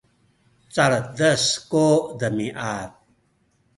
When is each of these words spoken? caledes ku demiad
caledes 0.73 1.43
ku 1.69 1.85
demiad 2.19 2.89